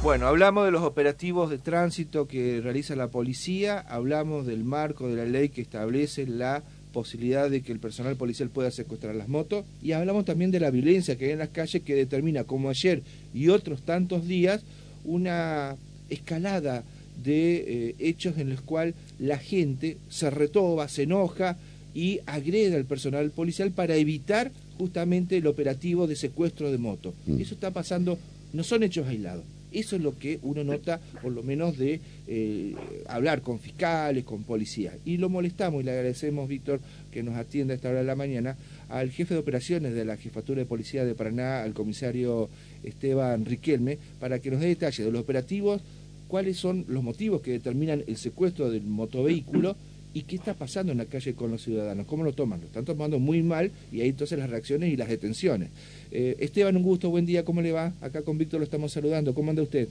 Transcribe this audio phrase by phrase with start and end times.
[0.00, 5.16] Bueno, hablamos de los operativos de tránsito que realiza la policía, hablamos del marco de
[5.16, 9.64] la ley que establece la posibilidad de que el personal policial pueda secuestrar las motos
[9.82, 13.02] y hablamos también de la violencia que hay en las calles que determina, como ayer
[13.34, 14.62] y otros tantos días,
[15.04, 15.74] una
[16.08, 16.84] escalada
[17.24, 21.58] de eh, hechos en los cuales la gente se retoba, se enoja
[21.92, 27.14] y agrede al personal policial para evitar justamente el operativo de secuestro de moto.
[27.26, 27.40] Mm.
[27.40, 28.16] Eso está pasando,
[28.52, 32.74] no son hechos aislados eso es lo que uno nota, por lo menos, de eh,
[33.06, 34.94] hablar con fiscales, con policías.
[35.04, 36.80] Y lo molestamos y le agradecemos, Víctor,
[37.10, 38.56] que nos atienda a esta hora de la mañana,
[38.88, 42.48] al jefe de operaciones de la Jefatura de Policía de Paraná, al comisario
[42.82, 45.82] Esteban Riquelme, para que nos dé detalles de los operativos,
[46.28, 49.76] cuáles son los motivos que determinan el secuestro del motovehículo
[50.14, 52.06] ¿Y qué está pasando en la calle con los ciudadanos?
[52.06, 52.60] ¿Cómo lo toman?
[52.60, 55.70] Lo están tomando muy mal y ahí entonces las reacciones y las detenciones.
[56.10, 57.92] Eh, Esteban, un gusto, buen día, ¿cómo le va?
[58.00, 59.34] Acá con Víctor lo estamos saludando.
[59.34, 59.88] ¿Cómo anda usted?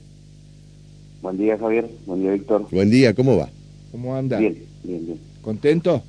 [1.22, 1.88] Buen día, Javier.
[2.06, 2.66] Buen día, Víctor.
[2.70, 3.48] Buen día, ¿cómo va?
[3.90, 4.38] ¿Cómo anda?
[4.38, 5.18] Bien, bien, bien.
[5.40, 6.02] ¿Contento?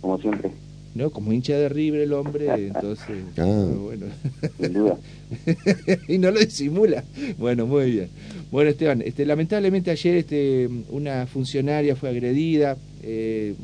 [0.00, 0.50] Como siempre.
[0.94, 3.24] No, como hincha de River el hombre, entonces...
[3.38, 3.66] Ah.
[3.74, 4.06] Bueno.
[4.60, 4.98] Sin duda.
[6.08, 7.04] y no lo disimula.
[7.38, 8.08] Bueno, muy bien.
[8.50, 13.54] Bueno, Esteban, este, lamentablemente ayer este, una funcionaria fue agredida, eh,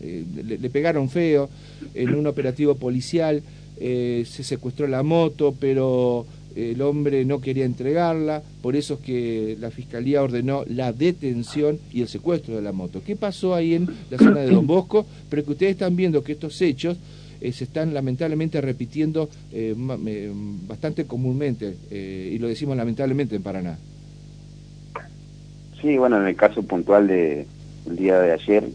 [0.00, 1.50] eh, le, pegaron feo
[1.94, 3.42] en un operativo policial,
[3.78, 9.56] eh, se secuestró la moto, pero el hombre no quería entregarla, por eso es que
[9.60, 13.02] la fiscalía ordenó la detención y el secuestro de la moto.
[13.04, 15.06] ¿Qué pasó ahí en la zona de Don Bosco?
[15.28, 16.96] Pero que ustedes están viendo que estos hechos
[17.40, 19.28] se están lamentablemente repitiendo
[20.68, 23.78] bastante comúnmente, y lo decimos lamentablemente en Paraná.
[25.80, 27.46] Sí, bueno, en el caso puntual de,
[27.88, 28.68] el día de ayer,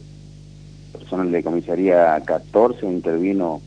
[0.92, 3.62] personal de comisaría 14 intervino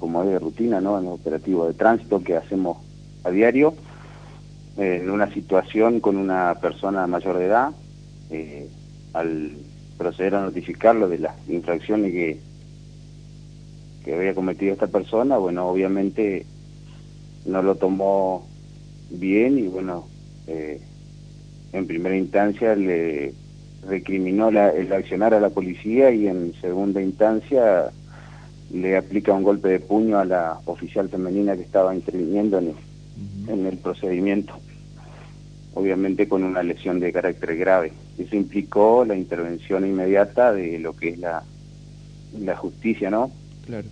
[0.00, 0.98] como es de rutina, ¿no?
[0.98, 2.78] En el operativo de tránsito que hacemos
[3.24, 3.74] a diario,
[4.76, 7.72] eh, en una situación con una persona mayor de edad,
[8.30, 8.68] eh,
[9.12, 9.52] al
[9.96, 12.38] proceder a notificarlo de las infracciones que,
[14.04, 16.46] que había cometido esta persona, bueno, obviamente
[17.44, 18.46] no lo tomó
[19.10, 20.06] bien y bueno,
[20.46, 20.80] eh,
[21.72, 23.34] en primera instancia le
[23.86, 27.90] recriminó el accionar a la policía y en segunda instancia
[28.72, 32.74] le aplica un golpe de puño a la oficial femenina que estaba interviniendo en el,
[33.46, 34.54] en el procedimiento,
[35.74, 37.92] obviamente con una lesión de carácter grave.
[38.18, 41.42] Eso implicó la intervención inmediata de lo que es la,
[42.38, 43.30] la justicia, ¿no?
[43.66, 43.88] Claro.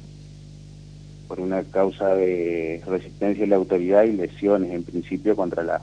[1.28, 5.82] Por una causa de resistencia de la autoridad y lesiones en principio contra la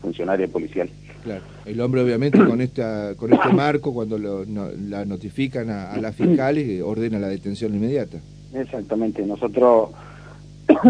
[0.00, 0.88] funcionaria policial.
[1.22, 5.96] Claro, el hombre obviamente con esta con este marco, cuando lo, la notifican a, a
[5.98, 8.18] las fiscales, eh, ordena la detención inmediata.
[8.52, 9.88] Exactamente, nosotros,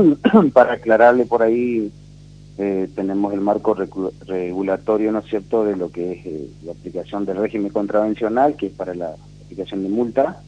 [0.52, 1.90] para aclararle por ahí,
[2.58, 7.24] eh, tenemos el marco regulatorio, ¿no es cierto?, de lo que es eh, la aplicación
[7.24, 10.42] del régimen contravencional, que es para la aplicación de multa.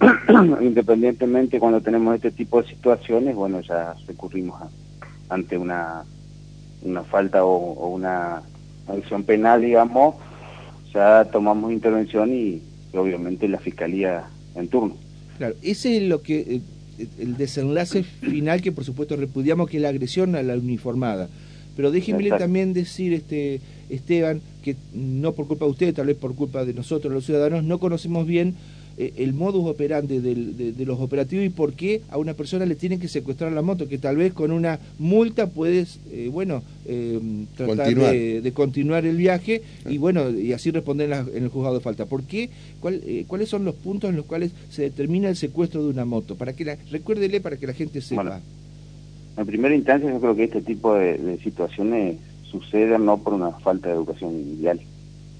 [0.60, 4.60] Independientemente, cuando tenemos este tipo de situaciones, bueno, ya recurrimos
[5.28, 6.04] ante una,
[6.82, 8.42] una falta o una
[8.88, 10.16] acción penal, digamos,
[10.94, 12.62] ya tomamos intervención y,
[12.94, 14.24] obviamente la fiscalía
[14.54, 14.96] en turno.
[15.38, 16.60] Claro, ese es lo que eh,
[17.18, 21.28] el desenlace final que por supuesto repudiamos que es la agresión a la uniformada.
[21.76, 26.34] Pero déjeme también decir, este Esteban, que no por culpa de usted, tal vez por
[26.34, 28.54] culpa de nosotros los ciudadanos, no conocemos bien
[28.96, 33.08] el modus operandi de, los operativos y por qué a una persona le tienen que
[33.08, 37.20] secuestrar la moto, que tal vez con una multa puedes, eh, bueno, eh,
[37.56, 42.06] tratar De, continuar el viaje y bueno, y así responder en, el juzgado de falta.
[42.06, 42.50] ¿Por qué?
[42.80, 46.36] ¿Cuáles son los puntos en los cuales se determina el secuestro de una moto?
[46.36, 48.40] Para que la, recuérdele para que la gente sepa.
[49.36, 52.16] en primera instancia yo creo que este tipo de, situaciones
[52.50, 54.80] suceden no por una falta de educación vial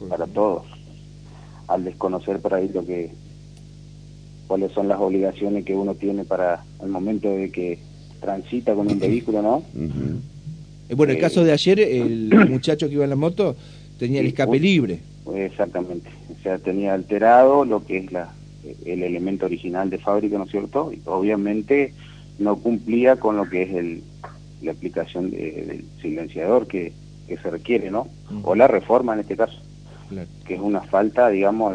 [0.08, 0.64] para todos
[1.68, 3.12] al desconocer por ahí lo que
[4.46, 7.78] cuáles son las obligaciones que uno tiene para el momento de que
[8.20, 9.62] transita con un vehículo, ¿no?
[10.88, 13.56] Eh, bueno, el caso de ayer, el muchacho que iba en la moto
[13.98, 15.00] tenía el escape libre.
[15.34, 18.32] Exactamente, o sea, tenía alterado lo que es la,
[18.84, 20.92] el elemento original de fábrica, ¿no es cierto?
[20.92, 21.94] Y obviamente
[22.38, 24.02] no cumplía con lo que es el,
[24.62, 26.92] la aplicación del silenciador que,
[27.28, 28.08] que se requiere, ¿no?
[28.42, 29.58] O la reforma en este caso,
[30.46, 31.74] que es una falta, digamos,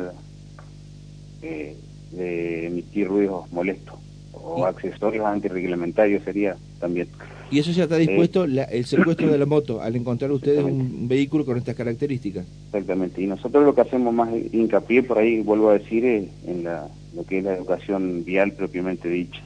[1.42, 1.76] eh,
[2.12, 3.96] de emitir ruidos molestos
[4.34, 7.08] o accesorios antirreglamentarios sería también.
[7.52, 11.46] ¿Y eso ya está dispuesto el secuestro de la moto al encontrar ustedes un vehículo
[11.46, 12.46] con estas características?
[12.68, 16.64] Exactamente, y nosotros lo que hacemos más hincapié, por ahí vuelvo a decir, es en
[16.64, 19.42] la, lo que es la educación vial propiamente dicha.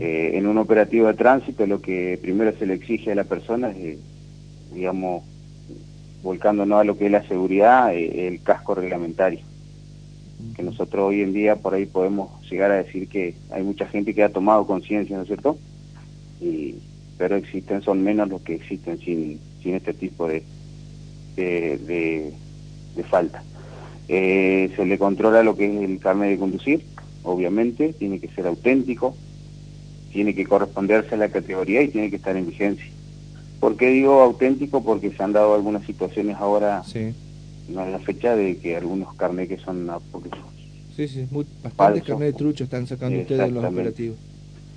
[0.00, 3.70] Eh, en un operativo de tránsito lo que primero se le exige a la persona
[3.70, 3.98] es,
[4.74, 5.22] digamos,
[6.24, 9.38] volcándonos a lo que es la seguridad, eh, el casco reglamentario.
[10.54, 14.14] Que nosotros hoy en día por ahí podemos llegar a decir que hay mucha gente
[14.14, 15.58] que ha tomado conciencia, ¿no es cierto?
[16.40, 16.76] Y,
[17.18, 20.42] pero existen, son menos los que existen sin, sin este tipo de,
[21.36, 22.32] de,
[22.96, 23.42] de, falta.
[24.08, 26.84] Eh, se le controla lo que es el carnet de conducir,
[27.22, 29.14] obviamente, tiene que ser auténtico,
[30.12, 32.86] tiene que corresponderse a la categoría y tiene que estar en vigencia.
[33.60, 34.82] ¿Por qué digo auténtico?
[34.82, 37.14] Porque se han dado algunas situaciones ahora, sí.
[37.70, 40.40] No la fecha, de que algunos carnets que son apócrifos.
[40.96, 44.18] Sí, sí, muy, bastantes carnets de trucho están sacando ustedes de los operativos.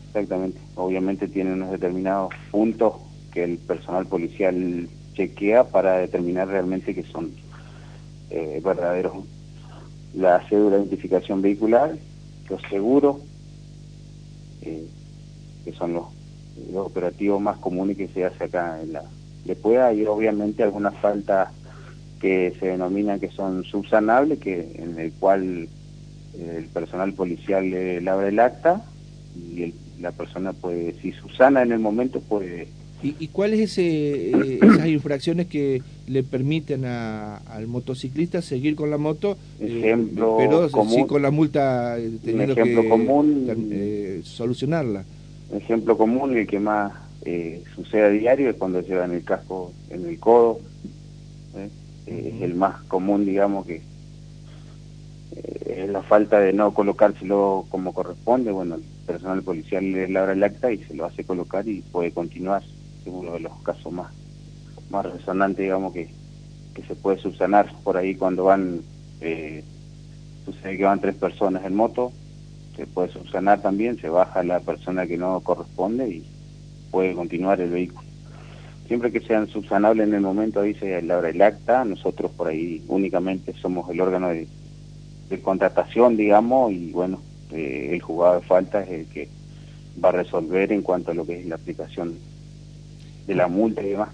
[0.07, 2.93] Exactamente, obviamente tienen unos determinados puntos
[3.31, 7.31] que el personal policial chequea para determinar realmente que son
[8.29, 9.13] eh, verdaderos.
[10.13, 11.97] La cédula de identificación vehicular,
[12.49, 13.17] los seguros,
[14.61, 14.87] eh,
[15.65, 16.05] que son los,
[16.75, 19.03] operativos más comunes que se hace acá en la...
[19.45, 21.49] Después hay obviamente algunas faltas
[22.23, 25.67] que se denominan que son subsanables, que en el cual
[26.37, 28.81] eh, el personal policial le labra el acta
[29.35, 32.69] y la persona puede, si subsana en el momento, puede
[33.03, 38.97] ¿Y, y cuáles ese, eh, esas infracciones que le permiten al motociclista seguir con la
[38.97, 45.03] moto, eh, ejemplo pero común, sí con la multa eh, teniendo ejemplo que común, solucionarla?
[45.53, 46.93] Ejemplo común, el que más
[47.75, 50.61] sucede a diario es cuando llevan el casco en el codo,
[52.05, 53.81] es el más común, digamos, que
[55.65, 60.43] es la falta de no colocárselo como corresponde, bueno, el personal policial le labra el
[60.43, 62.61] acta y se lo hace colocar y puede continuar.
[62.63, 64.11] Es uno de los casos más,
[64.89, 66.09] más resonantes, digamos, que,
[66.73, 67.73] que se puede subsanar.
[67.83, 68.81] Por ahí cuando van,
[69.21, 69.63] eh,
[70.45, 72.11] sucede que van tres personas en moto,
[72.75, 76.25] se puede subsanar también, se baja la persona que no corresponde y
[76.91, 78.02] puede continuar el vehículo.
[78.93, 82.83] Siempre que sean subsanables en el momento, dice la hora el acta, nosotros por ahí
[82.87, 84.47] únicamente somos el órgano de,
[85.31, 87.19] de contratación, digamos, y bueno,
[87.51, 89.29] eh, el juzgado de falta es el que
[89.99, 92.13] va a resolver en cuanto a lo que es la aplicación
[93.25, 94.09] de la multa y demás.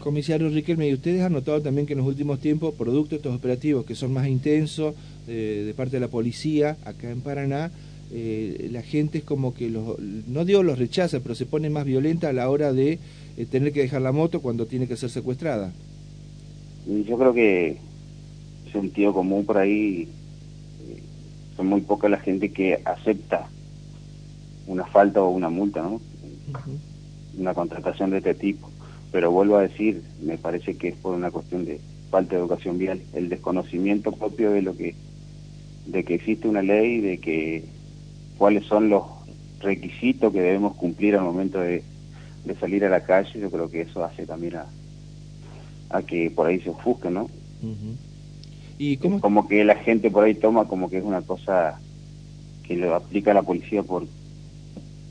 [0.00, 3.36] Comisario Riquelme, y ustedes han notado también que en los últimos tiempos, producto de estos
[3.36, 4.96] operativos que son más intensos
[5.28, 7.70] eh, de parte de la policía acá en Paraná,
[8.12, 11.84] eh, la gente es como que, los, no digo los rechaza, pero se pone más
[11.84, 12.98] violenta a la hora de
[13.36, 15.72] eh, tener que dejar la moto cuando tiene que ser secuestrada.
[16.86, 17.78] Yo creo que
[18.72, 20.08] sentido común por ahí,
[21.56, 23.48] son muy poca la gente que acepta
[24.66, 26.00] una falta o una multa, ¿no?
[27.38, 28.70] una contratación de este tipo.
[29.12, 31.80] Pero vuelvo a decir, me parece que es por una cuestión de
[32.10, 34.94] falta de educación vial, el desconocimiento propio de lo que
[35.86, 37.64] de que existe una ley, de que
[38.38, 39.02] cuáles son los
[39.60, 41.82] requisitos que debemos cumplir al momento de,
[42.60, 44.66] salir a la calle, yo creo que eso hace también a,
[45.90, 47.28] a que por ahí se ofusque, ¿no?
[48.78, 49.20] ¿Y cómo?
[49.20, 51.80] Como que la gente por ahí toma como que es una cosa
[52.62, 54.06] que lo aplica la policía por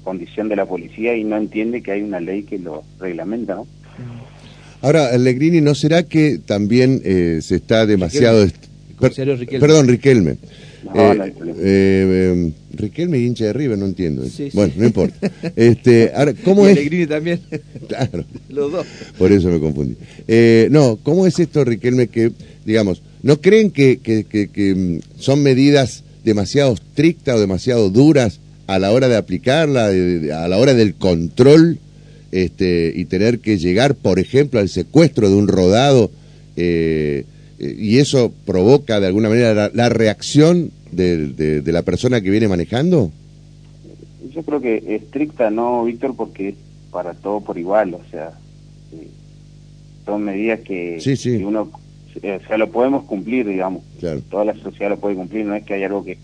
[0.04, 3.68] condición de la policía y no entiende que hay una ley que lo reglamenta, ¿no?
[4.82, 8.46] Ahora, Allegrini, ¿no será que también eh, se está demasiado...
[9.00, 9.60] Riquelme.
[9.60, 10.38] Perdón, Riquelme.
[10.94, 14.24] No, eh, eh, em, Riquelme hincha de River, no entiendo.
[14.54, 15.32] bueno, no importa.
[15.56, 16.78] este, ahora, ¿cómo es?
[16.78, 17.40] Allegrini también.
[17.88, 18.26] claro.
[18.50, 18.86] Los dos.
[19.18, 19.96] Por eso me confundí.
[20.28, 22.32] Eh, no, ¿cómo es esto, Riquelme, que,
[22.66, 28.40] digamos, ¿no creen que, que, que, que mm, son medidas demasiado estrictas o demasiado duras
[28.68, 31.80] a la hora de aplicarla, a la hora del control
[32.32, 36.12] este, y tener que llegar, por ejemplo, al secuestro de un rodado,
[36.58, 37.26] eh,
[37.60, 43.12] y eso provoca de alguna manera la, reacción de, la persona que viene manejando?
[44.34, 46.56] Yo creo que estricta no, Víctor, porque es
[46.92, 48.32] para todo por igual, o sea,
[48.94, 49.08] eh,
[50.06, 50.98] son medidas que,
[51.46, 53.84] uno, o sea, lo podemos cumplir, digamos,
[54.30, 56.18] toda la sociedad lo puede cumplir, no es que haya algo que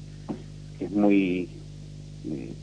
[0.80, 1.50] es muy
[2.26, 2.54] eh,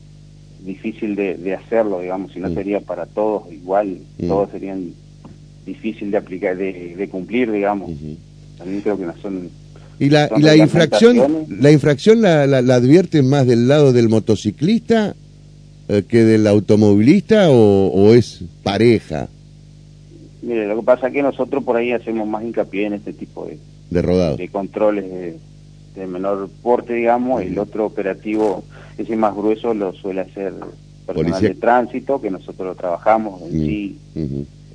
[0.65, 2.55] difícil de, hacerlo, digamos, si no mm.
[2.55, 4.27] sería para todos igual, mm.
[4.27, 4.93] todos serían
[5.65, 7.91] difícil de aplicar, de, cumplir, digamos.
[8.57, 9.51] También creo que no son...
[9.99, 15.15] ¿Y la, y la infracción, la infracción la, la, advierte más del lado del motociclista
[15.89, 19.29] eh, que del automovilista o, es pareja?
[20.43, 23.47] Mire, lo que pasa es que nosotros por ahí hacemos más hincapié en este tipo
[23.47, 23.59] de,
[23.91, 24.39] de rodados.
[24.39, 28.63] De controles de, menor porte, digamos, el otro operativo
[28.97, 30.55] ese más grueso lo suele hacer
[31.05, 33.99] personal de tránsito, que nosotros lo trabajamos en sí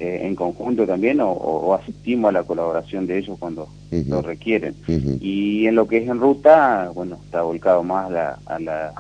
[0.04, 4.76] eh, en conjunto también, o, asistimos a la colaboración de ellos cuando lo requieren.
[5.22, 8.12] Y en lo que es en ruta, bueno, está volcado más
[8.46, 8.94] a la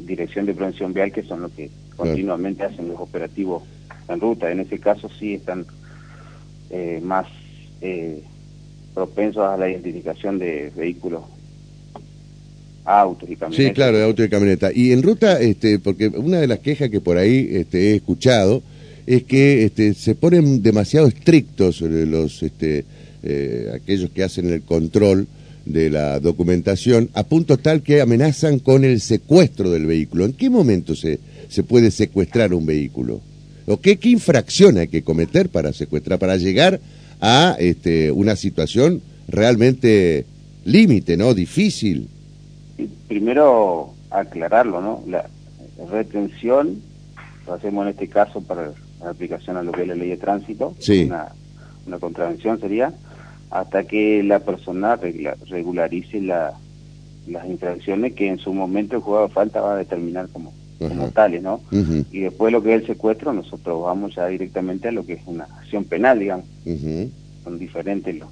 [0.00, 3.62] Dirección de Prevención Vial, que son los que continuamente hacen los operativos
[4.08, 4.50] en ruta.
[4.50, 5.64] En ese caso sí están
[6.70, 7.28] eh, más
[7.80, 8.20] eh,
[8.94, 11.22] propensos a la identificación de vehículos,
[12.84, 13.68] autos y camionetas.
[13.68, 14.70] Sí, claro, de auto y camioneta.
[14.74, 18.60] Y en ruta, este, porque una de las quejas que por ahí este, he escuchado
[19.06, 22.84] es que este, se ponen demasiado estrictos eh, los este,
[23.22, 25.26] eh, aquellos que hacen el control
[25.66, 30.24] de la documentación a punto tal que amenazan con el secuestro del vehículo.
[30.26, 33.20] ¿En qué momento se, se puede secuestrar un vehículo?
[33.66, 36.80] ¿O qué, qué infracción hay que cometer para secuestrar, para llegar
[37.20, 40.26] a este, una situación realmente
[40.64, 41.32] límite, ¿no?
[41.32, 42.08] Difícil.
[43.08, 45.02] Primero aclararlo, ¿no?
[45.08, 45.28] La
[45.90, 46.82] retención
[47.46, 48.72] lo hacemos en este caso para
[49.04, 51.04] la aplicación a lo que es la ley de tránsito, Sí.
[51.04, 51.28] una,
[51.86, 52.92] una contravención sería,
[53.50, 56.54] hasta que la persona regla- regularice la-
[57.28, 61.08] las infracciones que en su momento el jugador de falta va a determinar como, como
[61.10, 61.60] tales, ¿no?
[62.12, 65.20] Y después lo que es el secuestro, nosotros vamos ya directamente a lo que es
[65.26, 67.10] una acción penal, digamos, ujú.
[67.44, 68.28] son diferentes los...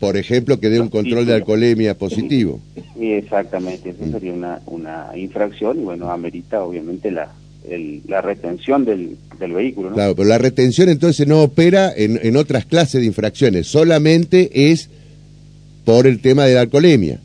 [0.00, 2.60] Por ejemplo, que dé un control de alcoholemia positivo.
[3.00, 7.32] y exactamente, eso sería una, una infracción y bueno, amerita obviamente la,
[7.68, 9.94] el- la retención del, del vehículo, ¿no?
[9.94, 14.88] Claro, pero la retención entonces no opera en, en otras clases de infracciones, solamente es
[15.84, 17.20] por el tema de la alcoholemia.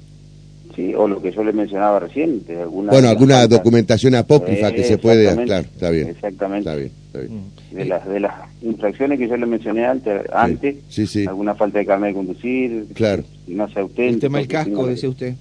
[0.76, 2.92] Sí, o lo que yo le mencionaba recién, de alguna...
[2.92, 5.24] Bueno, de alguna faltas- documentación apócrifa que se puede...
[5.26, 6.08] exactamente, Claro, está bien.
[6.10, 6.70] Exactamente.
[6.70, 7.34] Está bien, está bien.
[7.38, 7.76] Mm.
[7.76, 11.78] De las, de las infracciones que yo le mencioné antes, antes Sí, sí, alguna falta
[11.80, 13.24] de carnet de conducir, claro.
[13.48, 14.02] no auténtico.
[14.02, 15.36] El tema del casco, decía usted.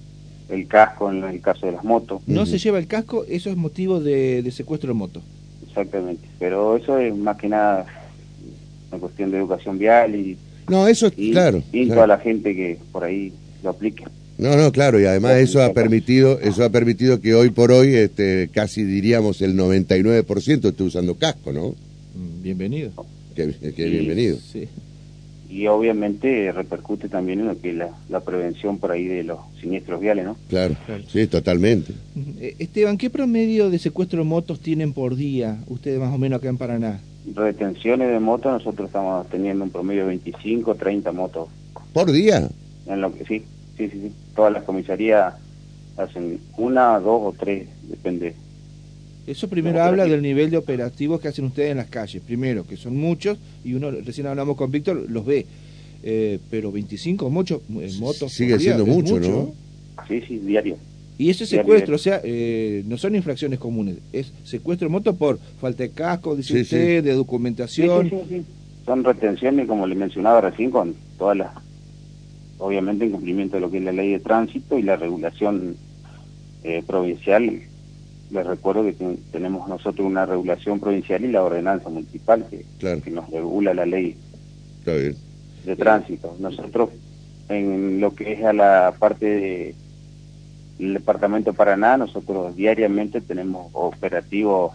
[0.49, 3.55] El casco en el caso de las motos, No se lleva el casco, eso es
[3.57, 5.21] motivo de, de secuestro de moto.
[5.77, 6.27] Exactamente.
[6.39, 7.85] Pero eso es más que nada
[8.91, 10.37] una cuestión de educación vial y,
[10.69, 11.63] No, eso es claro.
[11.71, 11.95] y claro.
[11.95, 14.03] toda la gente que por ahí lo aplique.
[14.37, 17.95] No, no, claro, y además eso ha permitido, eso ha permitido que hoy por hoy,
[17.95, 21.69] este, casi diríamos el 99% esté usando casco, ¿no?
[22.15, 22.91] Mm, Bienvenido.
[23.35, 23.89] Que, que Sí.
[23.89, 24.37] bienvenido.
[24.37, 24.67] Sí.
[25.49, 29.39] Y obviamente repercute también en lo que es la, la prevención por ahí de los
[29.61, 30.35] siniestros viales, ¿no?
[30.49, 31.03] Claro, Claro.
[31.07, 31.93] sí, totalmente.
[32.39, 36.39] Eh, Esteban, ¿qué promedio de secuestro de motos tienen por día ustedes más o menos
[36.39, 37.01] acá en Paraná?
[37.35, 41.49] Retenciones de motos, nosotros estamos teniendo un promedio de 25, 30 motos
[41.93, 42.49] ¿Por día?
[42.87, 43.43] en lo que sí,
[43.77, 44.11] sí, sí, sí.
[44.35, 45.35] Todas las comisarías
[45.97, 48.33] hacen una, dos o tres, depende.
[49.25, 50.13] Eso primero No, habla operativo.
[50.15, 52.21] del nivel de operativos que hacen ustedes en las calles.
[52.21, 55.45] Primero, que son muchos, y uno, recién hablamos con Víctor, los ve.
[56.03, 58.33] Eh, pero 25 muchos eh, motos.
[58.33, 59.53] Sigue siendo mucho, ¿no?
[60.07, 60.77] Sí, sí, diario.
[61.17, 61.95] Y ese secuestro, diario.
[61.95, 66.35] o sea, eh, no son infracciones comunes, es secuestro de moto por falta de casco,
[66.35, 68.09] dice Sí, usted, de Sí, documentación.
[68.09, 68.45] sí, sí, sí.
[68.85, 71.51] Son retenciones, como le mencionaba recién, con todas las,
[72.57, 75.77] obviamente en cumplimiento de lo que es la ley de tránsito y la regulación
[76.65, 77.61] eh, provincial.
[78.31, 83.01] Les recuerdo que ten- tenemos nosotros una regulación provincial y la ordenanza municipal que, Claro,
[83.01, 84.15] que nos regula la ley
[84.79, 85.15] está bien.
[85.65, 86.35] de tránsito.
[86.39, 86.89] Nosotros,
[87.49, 89.75] en lo que es a la parte de
[90.79, 94.73] el departamento de Paraná, nosotros diariamente tenemos operativos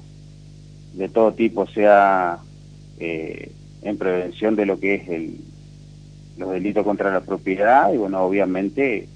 [0.95, 2.38] de todo tipo, sea
[3.00, 3.50] eh,
[3.83, 5.40] en prevención de lo que es el,
[6.38, 9.09] los delitos contra la propiedad y bueno, obviamente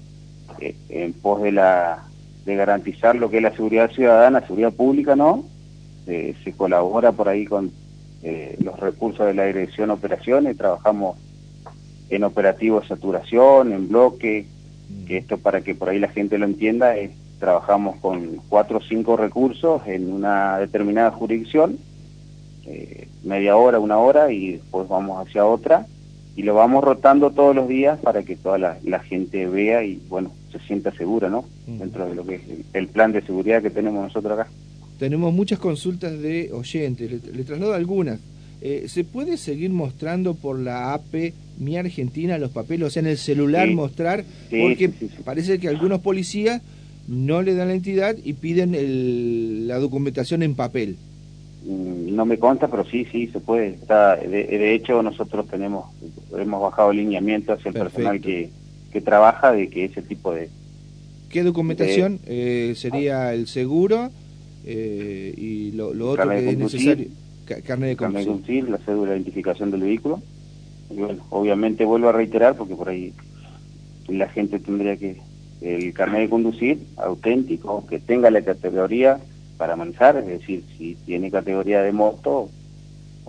[0.59, 2.03] eh, en pos de la
[2.45, 5.45] de garantizar lo que es la seguridad ciudadana, seguridad pública, ¿no?
[6.07, 7.71] Eh, se colabora por ahí con
[8.21, 11.17] eh, los recursos de la Dirección Operaciones, trabajamos
[12.09, 14.45] en operativos de saturación, en bloque,
[15.07, 18.81] que esto para que por ahí la gente lo entienda, es, trabajamos con cuatro o
[18.81, 21.77] cinco recursos en una determinada jurisdicción,
[22.65, 25.85] eh, media hora, una hora, y después vamos hacia otra,
[26.35, 29.99] y lo vamos rotando todos los días para que toda la, la gente vea y,
[30.09, 31.39] bueno, se sienta segura, ¿no?
[31.67, 31.77] Ujú.
[31.79, 34.49] Dentro de lo que es el, el plan de seguridad que tenemos nosotros acá.
[34.99, 38.19] Tenemos muchas consultas de oyentes, le, le traslado algunas.
[38.61, 43.07] Eh, ¿Se puede seguir mostrando por la AP Mi Argentina los papeles, o sea, en
[43.07, 43.75] el celular Sí.
[43.75, 44.23] mostrar?
[44.49, 45.09] Sí, porque sí.
[45.25, 46.61] parece que algunos policías
[47.07, 50.95] no le dan la entidad y piden el- la documentación en papel.
[51.65, 53.69] Mm, No me consta, pero sí, sí, se puede.
[53.69, 55.85] Está, de, de hecho, nosotros tenemos
[56.37, 57.95] hemos bajado lineamiento hacia el Perfecto.
[57.97, 58.49] personal que,
[58.91, 60.49] que trabaja de que ese tipo de...
[61.29, 62.19] ¿Qué documentación?
[62.27, 64.09] Eh, sería el seguro
[64.65, 66.79] eh, y lo, lo otro que es conducir.
[66.79, 67.07] necesario.
[67.45, 68.63] Ca- carnet de carnet de conducir.
[68.65, 70.21] conducir, la cédula de identificación del vehículo.
[70.91, 73.13] Y bueno, obviamente vuelvo a reiterar porque por ahí
[74.07, 75.17] la gente tendría que
[75.61, 79.19] el carnet de conducir auténtico, que tenga la categoría
[79.63, 82.49] para manejar, es decir, si tiene categoría de moto,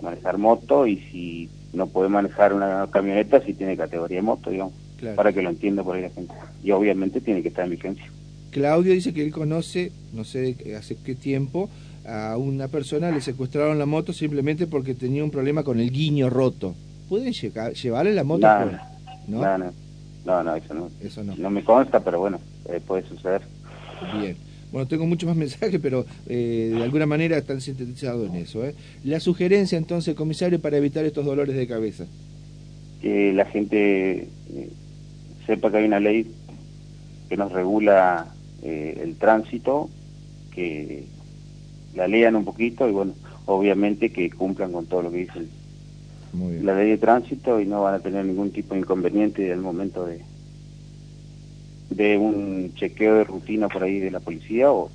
[0.03, 4.73] manejar moto y si no puede manejar una camioneta, si tiene categoría de moto, digamos,
[4.97, 5.15] Claro.
[5.15, 6.33] para que lo entienda por ahí la gente.
[6.61, 8.05] Y obviamente tiene que estar en vigencia.
[8.51, 11.69] Claudio dice que él conoce, no sé hace qué tiempo,
[12.05, 16.29] a una persona le secuestraron la moto simplemente porque tenía un problema con el guiño
[16.29, 16.75] roto.
[17.07, 18.41] ¿Pueden llegar, llevarle la moto?
[18.41, 18.89] Nada,
[19.25, 19.39] por- ¿no?
[19.41, 19.71] No, no,
[20.25, 20.89] no, no, eso no.
[21.01, 21.33] Eso no.
[21.37, 23.41] No me consta, pero bueno, eh, puede suceder.
[24.19, 24.35] Bien.
[24.71, 28.65] Bueno, tengo muchos más mensajes, pero eh, de alguna manera están sintetizados en eso.
[28.65, 28.75] ¿eh?
[29.03, 32.05] La sugerencia entonces, comisario, para evitar estos dolores de cabeza.
[33.01, 34.69] Que la gente eh,
[35.45, 36.27] sepa que hay una ley
[37.29, 39.89] que nos regula eh, el tránsito,
[40.51, 41.05] que
[41.95, 43.13] la lean un poquito y bueno,
[43.45, 45.45] obviamente que cumplan con todo lo que dice
[46.61, 50.05] la ley de tránsito y no van a tener ningún tipo de inconveniente al momento
[50.05, 50.21] de
[51.89, 54.89] de un chequeo de rutina por ahí de la policía o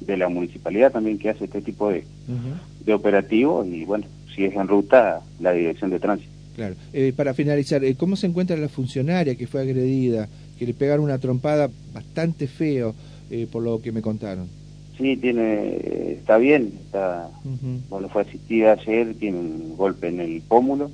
[0.00, 4.44] de la municipalidad también que hace este tipo de, Ujú, de operativos y bueno, si
[4.44, 6.30] es en ruta, la dirección de tránsito.
[6.56, 6.74] Claro.
[6.92, 11.04] Eh, para finalizar, eh, ¿cómo se encuentra la funcionaria que fue agredida, que le pegaron
[11.04, 12.94] una trompada bastante feo,
[13.30, 14.48] eh, por lo que me contaron?
[14.96, 20.40] Sí, tiene, está bien, está, Ujú, bueno, fue asistida ayer, tiene un golpe en el
[20.42, 20.90] pómulo,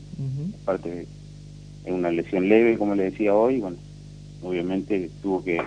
[0.62, 1.06] aparte
[1.84, 3.76] es una lesión leve, como le decía hoy, bueno,
[4.42, 5.60] obviamente tuvo que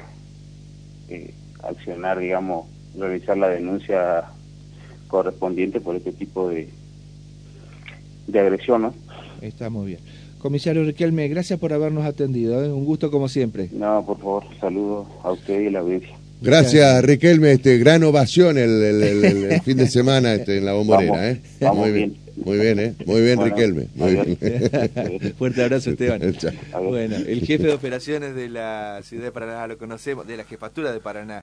[1.10, 4.26] eh, accionar, digamos, realizar la denuncia
[5.08, 6.70] correspondiente por este tipo de,
[8.28, 8.94] de agresión, ¿no?
[9.42, 10.00] Está muy bien.
[10.40, 12.64] Comisario Riquelme, gracias por habernos atendido.
[12.64, 12.72] ¿eh?
[12.72, 13.70] Un gusto como siempre.
[13.72, 16.10] No, por favor, saludos a usted y a la audiencia.
[16.42, 20.66] Gracias, Riquelme, este, gran ovación el, el- el- el- el fin de semana este, en
[20.66, 21.42] la bombonera, Vamos, ¿eh?
[21.62, 22.23] vamos muy bien, bien.
[22.46, 22.96] Muy bien, ¿eh?
[23.06, 23.88] Muy bien, Bueno, Riquelme.
[23.96, 25.34] Muy bien.
[25.38, 26.22] Fuerte abrazo, Esteban.
[26.84, 30.92] Bueno, el jefe de operaciones de la ciudad de Paraná, lo conocemos, de la jefatura
[30.92, 31.42] de Paraná.